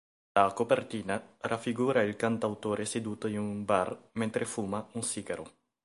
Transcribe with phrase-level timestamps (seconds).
[0.31, 5.51] La copertina raffigura il cantautore seduto in un bar mentre fuma un sigaro.